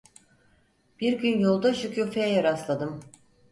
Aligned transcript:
Bir 1.01 1.13
gün 1.13 1.39
yolda 1.39 1.73
Şükufe'ye 1.73 2.43
rastladım. 2.43 2.99